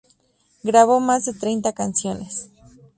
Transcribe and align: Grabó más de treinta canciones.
Grabó 0.63 0.99
más 0.99 1.25
de 1.25 1.33
treinta 1.35 1.73
canciones. 1.73 2.49